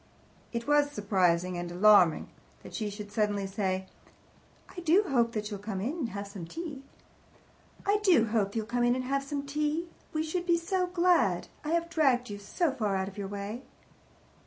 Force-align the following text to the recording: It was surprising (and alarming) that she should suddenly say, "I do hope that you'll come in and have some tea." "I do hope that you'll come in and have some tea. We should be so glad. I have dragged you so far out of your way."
It 0.51 0.65
was 0.65 0.89
surprising 0.89 1.59
(and 1.59 1.71
alarming) 1.71 2.29
that 2.63 2.73
she 2.73 2.89
should 2.89 3.11
suddenly 3.11 3.45
say, 3.45 3.85
"I 4.75 4.79
do 4.79 5.03
hope 5.03 5.33
that 5.33 5.51
you'll 5.51 5.59
come 5.59 5.79
in 5.79 5.93
and 5.93 6.09
have 6.09 6.25
some 6.27 6.47
tea." 6.47 6.81
"I 7.85 7.99
do 8.01 8.25
hope 8.29 8.47
that 8.47 8.55
you'll 8.55 8.65
come 8.65 8.83
in 8.83 8.95
and 8.95 9.03
have 9.03 9.23
some 9.23 9.45
tea. 9.45 9.89
We 10.11 10.23
should 10.23 10.47
be 10.47 10.57
so 10.57 10.87
glad. 10.87 11.49
I 11.63 11.69
have 11.73 11.87
dragged 11.87 12.31
you 12.31 12.39
so 12.39 12.71
far 12.71 12.95
out 12.95 13.09
of 13.09 13.17
your 13.19 13.27
way." 13.27 13.61